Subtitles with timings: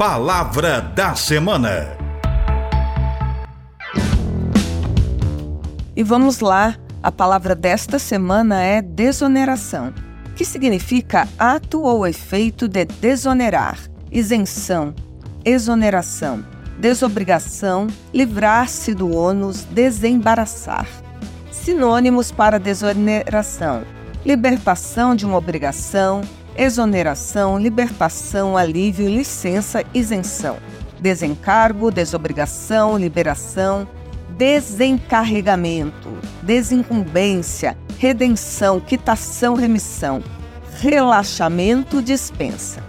[0.00, 1.94] Palavra da Semana.
[5.94, 9.92] E vamos lá, a palavra desta semana é desoneração,
[10.34, 13.76] que significa ato ou efeito de desonerar,
[14.10, 14.94] isenção,
[15.44, 16.42] exoneração,
[16.78, 20.88] desobrigação, livrar-se do ônus, desembaraçar.
[21.52, 23.82] Sinônimos para desoneração:
[24.24, 26.22] libertação de uma obrigação,
[26.56, 30.56] exoneração, libertação, alívio, licença, isenção,
[31.00, 33.88] desencargo, desobrigação, liberação,
[34.36, 36.10] desencarregamento,
[36.42, 40.22] desincumbência, redenção, quitação, remissão,
[40.80, 42.82] relaxamento, dispensa.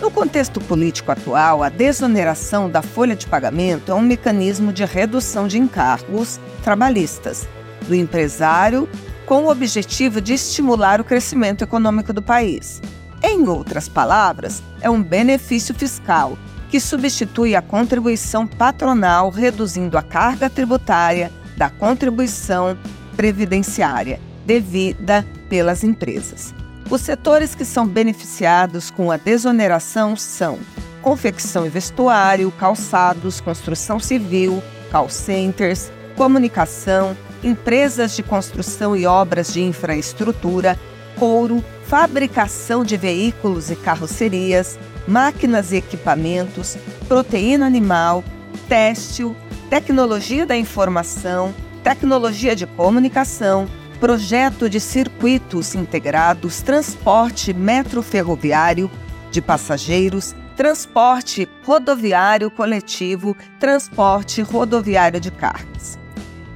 [0.00, 5.46] No contexto político atual, a desoneração da folha de pagamento é um mecanismo de redução
[5.46, 7.48] de encargos trabalhistas
[7.86, 8.88] do empresário
[9.26, 12.80] com o objetivo de estimular o crescimento econômico do país.
[13.22, 16.36] Em outras palavras, é um benefício fiscal
[16.68, 22.76] que substitui a contribuição patronal, reduzindo a carga tributária da contribuição
[23.14, 26.54] previdenciária devida pelas empresas.
[26.90, 30.58] Os setores que são beneficiados com a desoneração são
[31.00, 39.60] confecção e vestuário, calçados, construção civil, call centers, comunicação, empresas de construção e obras de
[39.62, 40.78] infraestrutura,
[41.18, 46.76] couro, fabricação de veículos e carrocerias, máquinas e equipamentos,
[47.08, 48.24] proteína animal,
[48.68, 49.36] têxtil,
[49.68, 53.68] tecnologia da informação, tecnologia de comunicação,
[54.00, 58.90] projeto de circuitos integrados, transporte metroferroviário
[59.30, 65.98] de passageiros, transporte rodoviário coletivo, transporte rodoviário de cargas.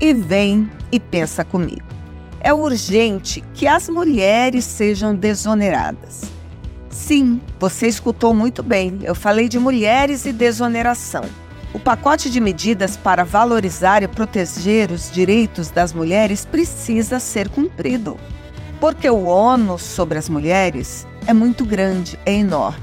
[0.00, 1.99] E vem e pensa comigo.
[2.42, 6.22] É urgente que as mulheres sejam desoneradas.
[6.88, 8.98] Sim, você escutou muito bem.
[9.02, 11.24] Eu falei de mulheres e desoneração.
[11.74, 18.16] O pacote de medidas para valorizar e proteger os direitos das mulheres precisa ser cumprido.
[18.80, 22.82] Porque o ônus sobre as mulheres é muito grande, é enorme.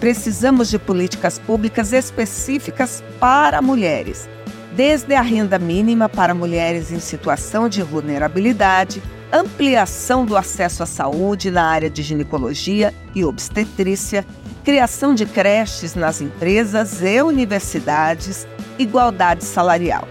[0.00, 4.28] Precisamos de políticas públicas específicas para mulheres,
[4.74, 9.02] desde a renda mínima para mulheres em situação de vulnerabilidade,
[9.32, 14.24] ampliação do acesso à saúde na área de ginecologia e obstetrícia,
[14.64, 18.46] criação de creches nas empresas e universidades,
[18.78, 20.06] igualdade salarial.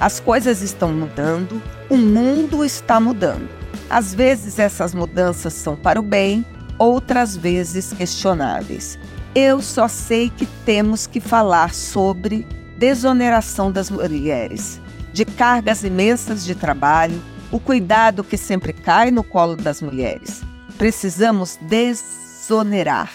[0.00, 3.48] As coisas estão mudando, o mundo está mudando.
[3.88, 6.44] Às vezes essas mudanças são para o bem,
[6.78, 8.98] outras vezes questionáveis.
[9.34, 12.46] Eu só sei que temos que falar sobre
[12.82, 14.80] desoneração das mulheres,
[15.12, 17.22] de cargas imensas de trabalho,
[17.52, 20.42] o cuidado que sempre cai no colo das mulheres.
[20.76, 23.08] Precisamos desonerar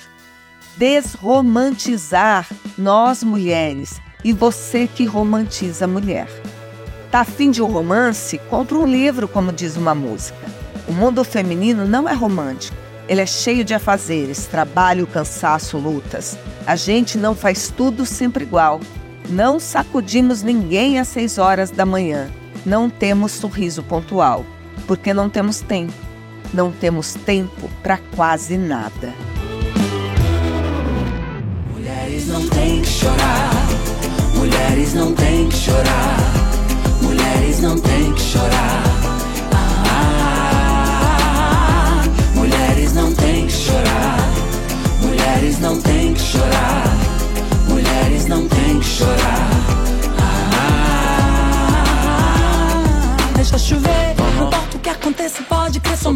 [0.77, 2.47] desromantizar
[2.77, 6.27] nós mulheres e você que romantiza a mulher.
[7.11, 8.37] Tá afim de um romance?
[8.49, 10.37] Compra um livro, como diz uma música.
[10.87, 12.77] O mundo feminino não é romântico.
[13.07, 16.37] Ele é cheio de afazeres, trabalho, cansaço, lutas.
[16.65, 18.79] A gente não faz tudo sempre igual.
[19.29, 22.29] Não sacudimos ninguém às seis horas da manhã.
[22.65, 24.45] Não temos sorriso pontual,
[24.85, 25.93] porque não temos tempo.
[26.53, 29.13] Não temos tempo para quase nada.
[32.27, 33.51] não tem que chorar.
[34.35, 36.17] Mulheres não tem que chorar.
[37.01, 38.96] Mulheres não tem que chorar.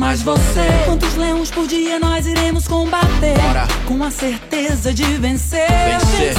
[0.02, 0.66] Mais você.
[0.84, 3.38] Quantos leões por dia nós iremos combater?
[3.40, 3.68] Bora.
[3.86, 5.68] Com a certeza de vencer.
[5.70, 6.34] Vencer.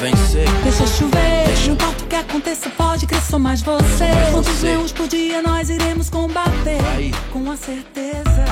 [0.00, 0.46] Vencer.
[0.46, 0.62] vencer.
[0.62, 1.46] Deixa chover.
[1.46, 1.66] Deixa.
[1.66, 4.06] Não importa o que aconteça, pode crer, sou mais você.
[4.06, 4.66] Mais Quantos você.
[4.68, 6.78] leões por dia nós iremos combater?
[6.94, 7.12] Aí.
[7.32, 8.44] Com a certeza.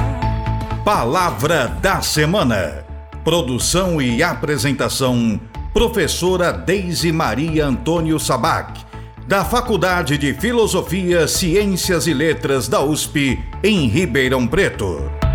[0.84, 2.84] Palavra da semana.
[3.22, 5.40] Produção e apresentação:
[5.72, 8.85] Professora Deise Maria Antônio Sabac
[9.26, 15.25] da Faculdade de Filosofia, Ciências e Letras da USP, em Ribeirão Preto.